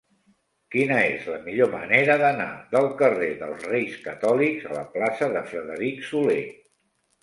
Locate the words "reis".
3.71-4.03